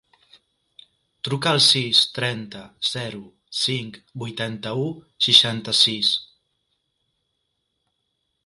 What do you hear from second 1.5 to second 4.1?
al sis, trenta, zero, cinc,